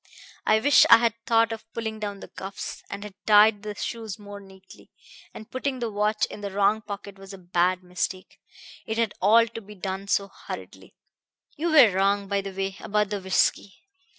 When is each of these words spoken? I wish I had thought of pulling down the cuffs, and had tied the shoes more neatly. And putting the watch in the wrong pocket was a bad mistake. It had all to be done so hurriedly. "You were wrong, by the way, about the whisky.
I 0.47 0.59
wish 0.59 0.87
I 0.89 0.97
had 0.97 1.13
thought 1.27 1.51
of 1.51 1.71
pulling 1.73 1.99
down 1.99 2.21
the 2.21 2.27
cuffs, 2.27 2.81
and 2.89 3.03
had 3.03 3.13
tied 3.27 3.61
the 3.61 3.75
shoes 3.75 4.17
more 4.17 4.39
neatly. 4.39 4.89
And 5.31 5.47
putting 5.51 5.77
the 5.77 5.91
watch 5.91 6.25
in 6.25 6.41
the 6.41 6.49
wrong 6.49 6.81
pocket 6.81 7.19
was 7.19 7.33
a 7.33 7.37
bad 7.37 7.83
mistake. 7.83 8.39
It 8.87 8.97
had 8.97 9.13
all 9.21 9.45
to 9.45 9.61
be 9.61 9.75
done 9.75 10.07
so 10.07 10.27
hurriedly. 10.47 10.95
"You 11.55 11.69
were 11.71 11.91
wrong, 11.93 12.27
by 12.27 12.41
the 12.41 12.49
way, 12.51 12.77
about 12.79 13.11
the 13.11 13.21
whisky. 13.21 13.75